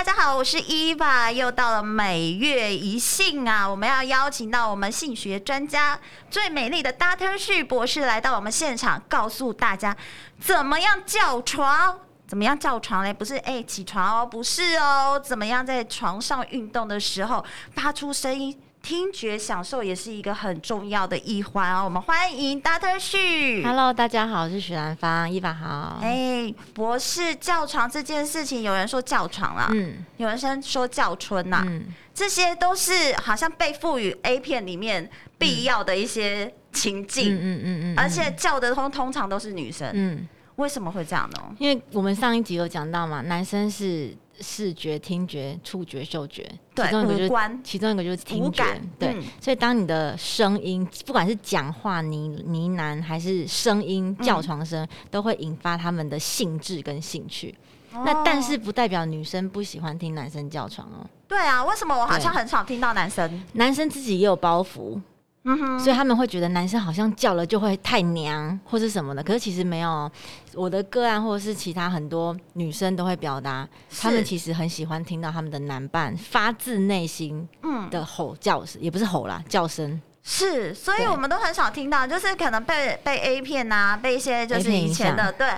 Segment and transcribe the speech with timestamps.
[0.00, 7.36] 大家好，我是伊娃，又到了每月一信啊，我们要邀请到我们性学专家最美丽的 Dr.
[7.36, 9.94] Xu 博士来到我们现场，告诉大家
[10.40, 13.12] 怎么样叫床，怎么样叫床嘞？
[13.12, 18.58] 不是哎、起床哦，不是哦，怎么样在床上运动的时候发出声音？
[18.82, 21.84] 听觉享受也是一个很重要的一环哦。
[21.84, 22.98] 我们欢迎 Dr.
[22.98, 23.62] Xu。
[23.62, 25.98] Hello，大家好，我是许兰芳，伊凡好。
[26.02, 32.92] 哎、欸，博士叫床这件事情，有人说叫床啦，嗯，有人先说叫春呐、啊，嗯，这些都是
[33.22, 35.08] 好像被赋予 A 片里面
[35.38, 40.26] 必要的一些情境，嗯嗯嗯，嗯，嗯，而且叫的通通常都是女生，嗯，
[40.60, 41.56] 为什么会这样呢？
[41.58, 44.16] 因为我们上一集有讲到嘛，男生是。
[44.42, 48.64] 视觉、听觉、触觉、嗅觉，其中一个就是其中一个就是听觉，
[48.98, 49.22] 对、嗯。
[49.38, 57.54] 所以当你的声音，不管是讲话、呢呢喃，还是声音叫床声、嗯，都会引发他们的兴致跟兴趣、
[57.92, 58.02] 哦。
[58.06, 61.04] 那但是不代表女生不喜欢听男生叫床哦。
[61.28, 63.44] 对啊，为什么我好像很少听到男生？
[63.52, 64.98] 男生自己也有包袱。
[65.44, 70.10] 嗯哼，所以他们会觉得男生好像叫了就会太娘或是什么的，可是其实没有。
[70.54, 73.66] 我的个案或者是其他很多女生都会表达，
[74.00, 77.48] 他们其实很喜欢听到他们的男伴发自内心
[77.90, 80.00] 的吼叫声、嗯，也不是吼啦，叫声。
[80.22, 85.48] 是，所以我们都很少听到，就是可能被被 A 片啊，被一些就是以前的，对，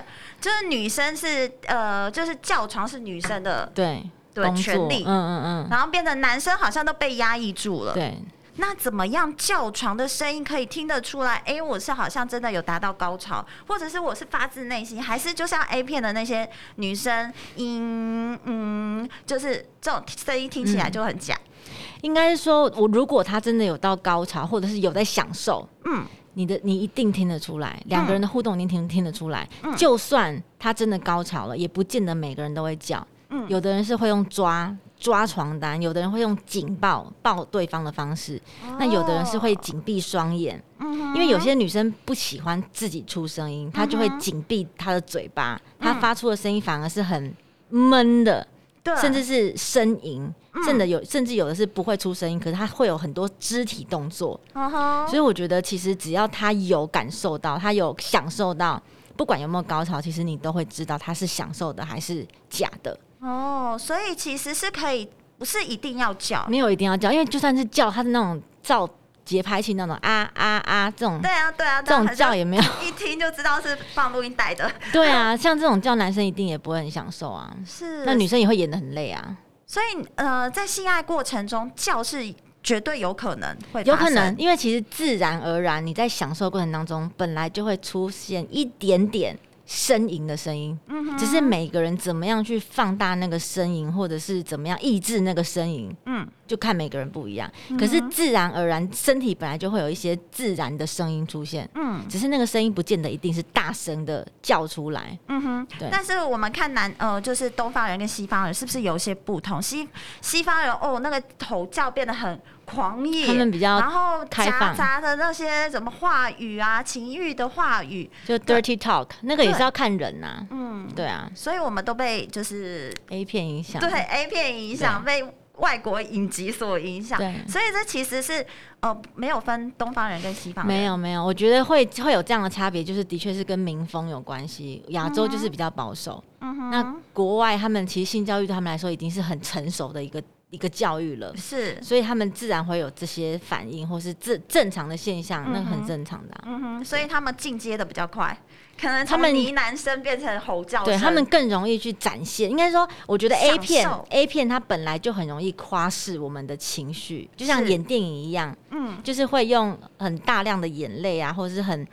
[0.41, 8.17] 就是女生是呃，就是叫床是女生的，对对，权利，嗯嗯嗯，然后变成男生好像都被压抑住了，对。
[8.57, 11.37] 那怎么样叫床的声音可以听得出来？
[11.47, 21.35] 哎、欸，我是好像真的有达到高潮，或者是我是发自内心，还是就像 A 片的那些女生，嗯嗯，就是这种声音听起来就很假。
[21.35, 26.05] 嗯、应该是说，我如果他真的有到高潮，或者是有在享受，嗯，
[26.35, 29.49] 你的你一定听得出来，两个人的互动一定听听得出来。
[29.63, 33.07] 嗯、就算他真的高潮了，也不见得每个人都会叫。
[33.33, 34.75] 嗯，有的人是会用抓。
[35.03, 41.41] 抓床单，有的人会用紧抱抱对方的方式，哦、那有的人是会紧闭双眼、嗯，因为有。
[41.41, 47.35] 些女生不喜欢自己出声音，她、嗯、就会紧闭她的嘴巴，她、嗯、发出的声音反而是很
[47.69, 48.47] 闷的，
[48.85, 50.33] 对，甚至是呻吟，
[50.65, 54.71] 甚至有甚至有的是不会出声音，可是她会有很多肢体动作、嗯，
[55.09, 58.81] 所以我觉得其实只要她有感受到，她有享受到，
[59.17, 62.97] 不管有没有高潮，其实你都会知道她是享受的还是假的。
[63.23, 68.89] 哦，所以其实是可以，不是一定要叫，没有一定要叫，因为就算是叫，它是那种照
[69.25, 74.69] 节拍器那种啊啊啊这种，对啊对啊，这种叫也没有，一听就知道是放录音带的。
[74.93, 79.37] 对啊，像这种叫男生一定也不会很享受啊， 是，那女生也会演的很累啊。
[79.67, 89.39] 所以呃，在性爱过程中叫是绝对有可能会，有可能，因为其实自然而然你在享受过程当中本来就会出现一点点。
[89.73, 90.79] 呻吟的声音，
[91.19, 97.51] 只是每个人怎么样去放大那个呻吟，或者是怎么样抑制那个呻吟，嗯，就看每个人不一样。
[97.79, 105.89] 可是自然而然，身体本来就会有一些自然的声音出现，嗯，只是那个声音不见得一定是大声的叫出来，嗯哼，对。
[105.91, 109.61] 但是我们看南，呃，就是东方人跟西方人是不是有一些不同？
[109.63, 109.89] 西
[110.21, 112.39] 西方人哦，那个吼叫变得很。
[112.73, 120.47] 狂野，他们比较然后夹杂的那些什么话语啊，情欲的话语，就 dirty talk，那个也是要看人呐、啊。
[120.51, 125.23] 嗯，对啊，所以我们都被就是 A 片影响，对 A 片影响，被
[125.59, 127.19] 外国影集所影响。
[127.19, 128.45] 对，所以这其实是
[128.81, 134.83] 呃没有分东方人跟西方人，没有没有，我觉得会会有这样的差别，就是的确是跟民风有关系。
[134.89, 140.23] 亚洲就是比较保守，嗯哼，那国外他们其实性教育对他们来说已经是很成熟的一个。
[140.53, 146.45] 一个教育了，是，所以他们自然会有这些反应，或是正正常的现象，嗯、那很正常的、啊。
[146.47, 148.39] 嗯哼，所以他们进阶的比较快，
[148.79, 152.51] 可能他们呢喃声变成吼叫，对他们更容易去展现。
[152.51, 161.89] 应该说，我觉得 A 片 A 片它本来就很容易夸饰我们的情绪，就像演电影一样，嗯，就是会用很大量的眼泪啊，或者是很。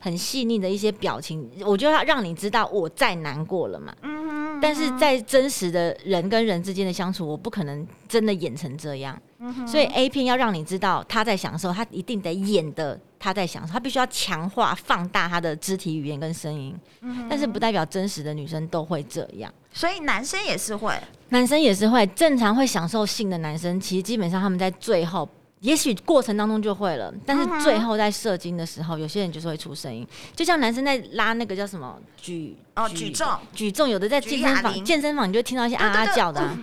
[0.00, 3.92] 很细腻的一些表情，我就要让你知道我再难过了嘛。
[4.02, 4.27] 嗯
[4.58, 4.60] 哼。
[4.60, 9.18] 但是在真实的人跟人之间的相处，我不可能真的演成这样。
[9.38, 9.66] 嗯。
[9.66, 16.74] 所以 A 片要让你知道他在享受，他一定得演的他在享受，他必须要强化、放大他的肢体语言跟声音。
[17.00, 17.26] 嗯。
[17.28, 19.52] 但是不代表真实的女生都会这样。
[19.72, 20.92] 所以男生也是会，
[21.28, 22.06] 男生也是会。
[22.08, 25.28] 正常会享受性的男生，其实基本上他们在最后。
[25.60, 30.06] 也许过程当中就会了，但是最后在射精的时候，有些人就是会出声音，
[30.36, 33.26] 就像男生在拉那个叫什么举哦举重。
[33.52, 36.56] 举重，有的在健身房健身房你就会听到一些啊啊叫的，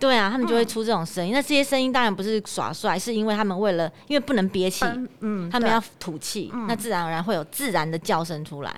[0.00, 1.32] 对啊，他们就会出这种声音。
[1.32, 4.84] 那这些声音当然不是耍帅，是因为他们为了因为不能憋气，
[5.20, 8.74] 嗯，他们要吐气，那自然而然会有自然的叫声出来。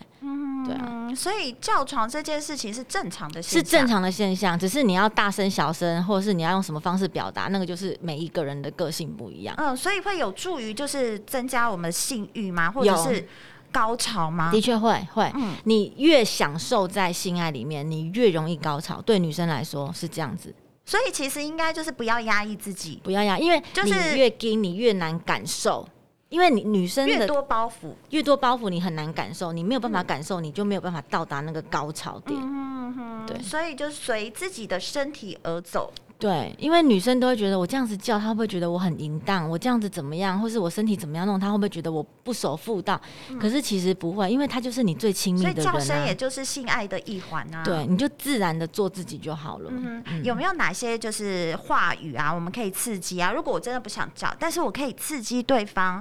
[0.66, 9.54] 对啊，所以叫床这件事情是正常的现象，是正常的现象，只是你要大声小声，或者是你要用什么方式表达，那个就是每一个人的个性不一样。
[9.58, 12.70] 嗯，所以会有助于就是增加我们的性欲吗？
[12.70, 13.26] 或者是
[13.70, 14.50] 高潮吗？
[14.52, 19.00] 的确会会，嗯，你越享受在性爱里面，你越容易高潮。
[19.02, 20.54] 对女生来说是这样子，
[20.84, 25.88] 所以其实应该就是不要压抑自己，不要压，因为你越紧，你越难感受。
[26.32, 32.40] 因为你女生越多包袱，越多包袱，你很难感受，你没有办法感受，你就没有办法到达那个高潮点。
[32.42, 35.92] 嗯哼，对，所以就随自己的身体而走。
[36.22, 39.50] 对，因为女生都会觉得我这样子叫，她会不会觉得我很淫荡？
[39.50, 43.00] 我这样子怎么样，或是我身体怎么样弄，她会不会觉得我不守妇道？
[43.28, 47.64] 嗯、可是其实不会，因为她就是你最亲密的人、啊，所以叫声也就是性爱的一环啊。
[47.64, 49.70] 对，你就自然的做自己就好了。
[49.72, 53.32] 嗯，嗯，有没有哪些就是话语啊，我们可以刺激啊？
[53.32, 55.98] 如果我真的不想叫，但是我可以刺激对方，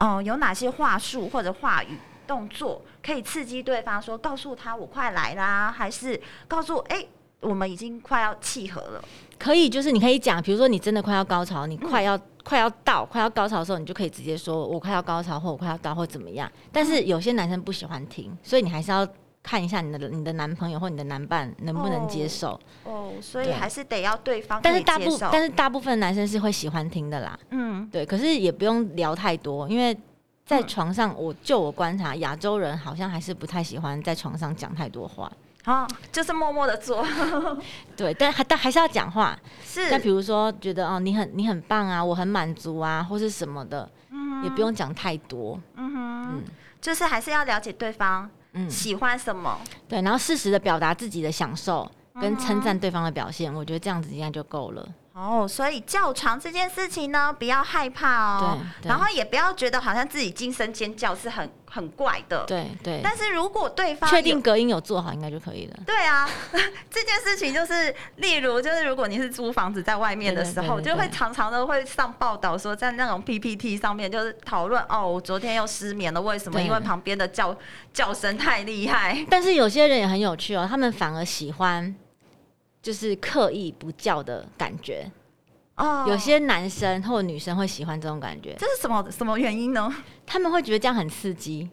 [0.00, 1.96] 哦、呃，有哪些话术或者话语
[2.26, 4.02] 动作可以刺激对方？
[4.02, 6.96] 说告诉他我快来啦，还是告诉哎？
[6.96, 7.08] 欸
[7.42, 9.04] 我们已经快要契合了，
[9.42, 16.48] 可以，就是你可以讲，比如说你真的快要高潮，你快要、嗯、快要到快要高潮的时候，你就可以直接说“我快要高潮”或“我快要到”或怎么样。
[16.70, 19.04] 但是有些男生不喜欢听，所以你还是要
[19.42, 22.52] 看一下你的你的男朋友或你的男伴能不能接受。
[22.84, 24.60] 哦，哦，所以还是得要对方。
[24.62, 27.36] 但是大部但是大部分男生是会喜欢听的啦。
[27.50, 29.96] 嗯，对，可是也不用聊太多，因为
[30.46, 35.30] 在床上，我就我观察，亚洲人好像还是不太喜欢在床上讲太多话。
[35.64, 37.06] 啊，就是默默的做，
[37.96, 39.38] 对，但还但还是要讲话。
[39.64, 45.60] 是，那比如说觉得哦，你很你很棒啊，我很满足啊，或是什么的，嗯，也不用讲太多。
[45.76, 46.44] 嗯哼，嗯，
[46.80, 49.56] 就是还是要了解对方，嗯，喜欢什么，
[49.88, 51.88] 对，然后适时的表达自己的享受，
[52.20, 54.86] 跟称赞对方的表现，我觉得这样子应该就够了。
[55.14, 63.00] 哦，所以叫床这件事情呢，不要害怕哦，然后也不要觉得好像自己惊声尖叫是很很怪的，对对。
[63.04, 65.76] 但是如果对方确定隔音有做好，应该就可以了。
[65.84, 66.26] 对啊，
[66.90, 76.58] 这件事情就是，例如就是如果你是租房子在外面的时候，就会常常的会上报道说，在那种 PPT 上面就是讨论哦，我昨天又失眠了，为什么？
[76.60, 77.54] 因为旁边的叫
[77.92, 79.26] 叫声太厉害。
[79.28, 81.94] 但是有些人也很有趣哦，他们反而喜欢。
[82.82, 85.10] 就是刻意不叫的感觉。
[85.76, 89.90] 哦，有些男生或女生会喜欢这种感觉，这是什么什么原因呢？
[90.26, 91.70] 他们会觉得这样很刺激，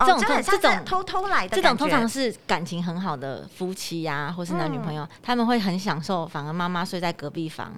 [0.00, 7.72] 这种这种偷偷来的，这种通常是感情很好的夫妻呀，或是男女朋友，他们会很享受，反而妈妈睡在隔壁房，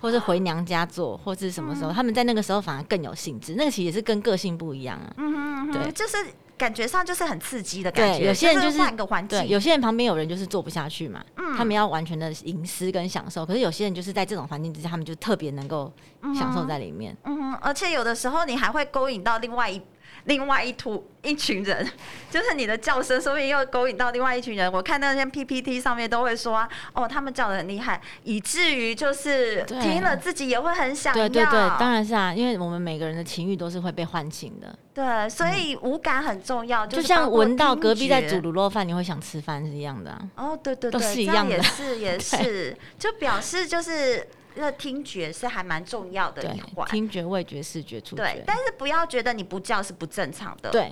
[0.00, 3.54] 或是回娘家做，或是什么时候，他们在那个时候反而更有兴致。
[3.58, 6.16] 那个其实也是跟个性不一样啊，嗯哼，对，就是。
[6.60, 8.26] 感觉上就是很刺激的感觉。
[8.26, 9.38] 有些人就是换个环境。
[9.38, 11.24] 对，有些人旁边有人就是做不下去嘛。
[11.36, 11.56] 嗯。
[11.56, 15.90] 他们要完全的隐私跟享受，可是有些人就是在这种环境之下，他们就特别能够
[16.38, 17.16] 享受在里面。
[17.24, 19.80] 嗯，而且有的时候你还会勾引到另外一。
[20.24, 21.88] 另外一图一群人，
[22.30, 24.70] 就是你的叫声，说不定又勾引到另外一群人。
[24.72, 31.28] 我看那些 PPT 上面都会说啊，哦，他们叫得很厉害，以至于就是听了自己也会很想要。
[31.28, 34.78] 对对对，当然是啊，因为我们每个人的情欲都是会被唤醒的。
[34.92, 40.28] 对，所以五感很重要，就像闻到隔壁在煮卤肉饭，你会想吃饭是一样的啊。
[40.36, 44.26] 哦，对对对，都是一样的，也是也是， 就表示就是。
[44.54, 48.22] 那听觉是还蛮重要的一环，听觉、味觉、视觉、触觉。
[48.22, 50.70] 对，但是不要觉得你不叫是不正常的。
[50.70, 50.90] 对，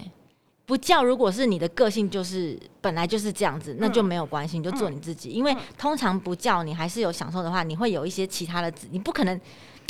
[0.67, 5.31] 不叫如果是你的个性就是本来就是这样子，那就没有关系，你就做你自己。
[5.31, 9.41] 嗯、因为通常不叫你还是有享受的话，你会有一些其他的，你不可能。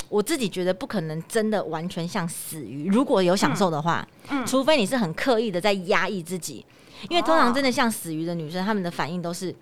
[0.08, 2.88] 我自己觉得不可能真的完全像死鱼。
[2.88, 6.64] 如果有享受的话，嗯，除非你是很刻意的在压抑自己，
[7.10, 9.54] 因为通常真的像死鱼的女生，她们的反应都是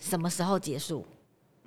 [0.00, 1.06] 什么时候结束？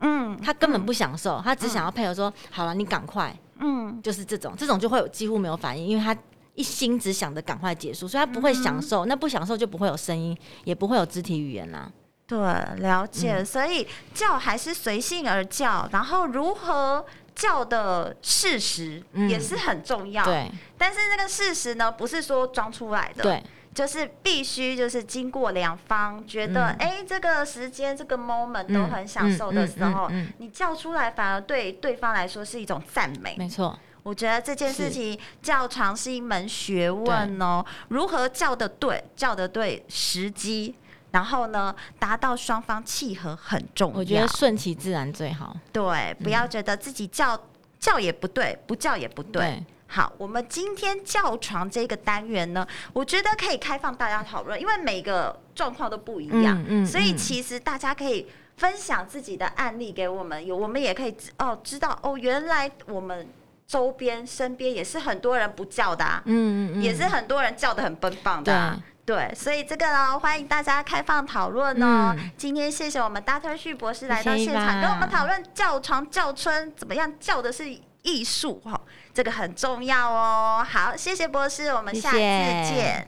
[0.02, 6.16] 嗯，他根本不享受，他只想要配合说，好了，你赶快，嗯，就是这种，这种就会有几乎没有反应，因为他
[6.54, 11.92] 一心只想着赶快结束，所以他不会享受，那不享受就不会有声音，也不会有肢体语言啦。
[12.28, 20.26] 对，了解，所以叫还是随性而叫，然后如何叫的事实也是很重要。
[20.26, 23.24] 对，但是那个事实呢，不是说装出来的。
[23.24, 23.44] 对。
[23.76, 33.36] 就是必须就是经过两方觉得哎、这个时间这个 moment 都很享受的时候，你叫出来反而对对方来说是一种赞美。
[33.38, 37.64] 没错，我觉得这件事情叫床是一门学问哦。
[37.90, 40.74] 如何叫得对，叫得对时机，
[41.12, 44.00] 然后呢，达到双方契合很重要。
[44.00, 45.54] 我觉得顺其自然最好。
[45.74, 47.42] 对，不要觉得自己叫、嗯、
[47.78, 49.42] 叫也不对，不叫也不对。
[49.42, 58.28] 对好，我们今天叫床这个单元呢，我觉得可以开放大家讨论，因为每个状况都不一样，嗯嗯、所以其实大家可以
[58.58, 63.28] 分享自己的案例给我们，有我们也可以哦知道哦，原来我们
[63.68, 72.14] 周边身边也是很多人不叫的、啊，嗯嗯，也是很多人叫的很奔放的、啊，对，对，所以这个呢，欢迎大家开放讨论哦。
[72.18, 73.56] 嗯、今天谢谢我们 Dr.
[73.56, 77.64] 旭博士来到现场，跟我们讨论叫床叫春怎么样叫的是
[78.06, 78.80] 艺术哈。
[79.14, 80.66] 这个很重要哦。
[80.66, 82.66] 好，谢谢博士，我们下次见。
[82.66, 83.08] 谢谢。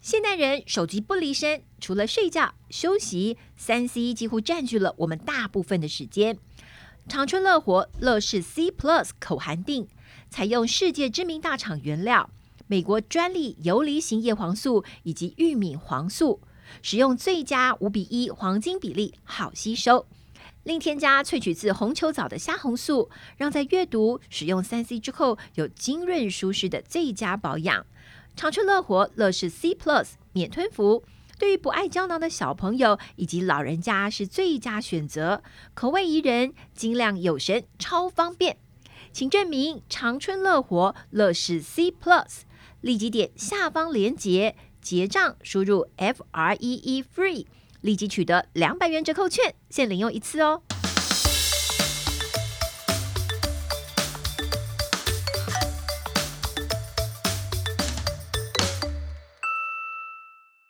[0.00, 6.38] 现代人手机不离身，除了睡觉、休息，三 C 几乎占据了我们大部分的时间。
[7.08, 9.88] 长春乐活乐视 C Plus 口含定，
[10.30, 12.30] 采用世界知名大厂原料，
[12.68, 16.40] 美国专利游离型叶黄素以及玉米黄素。
[16.82, 20.06] 使用最佳五比一黄金比例，好吸收。
[20.64, 27.86] 另添加萃取自红球藻的虾红素，让在阅读、使用三 C 之后有晶润舒适的最佳保养。
[28.34, 31.04] 长春乐活乐视 C Plus 免吞服，
[31.38, 35.42] 对于不爱胶囊的小朋友以及老人家是最佳选择。
[35.72, 38.58] 口味宜人，晶亮有神，超方便。
[39.12, 42.40] 请证明长春乐活乐视 C Plus，
[42.80, 44.56] 立即点下方链接。
[44.86, 47.44] 结账输入 F R E E FREE，
[47.80, 50.62] 立即取得两百元折扣券，限领用一次哦。